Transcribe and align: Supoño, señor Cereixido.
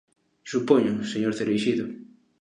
Supoño, 0.51 0.93
señor 1.11 1.33
Cereixido. 1.39 1.85